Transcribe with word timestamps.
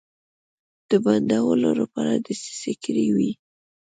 د 0.89 0.91
بندولو 1.03 1.69
لپاره 1.81 2.11
دسیسې 2.27 2.73
کړې 2.83 3.07
وې. 3.15 3.31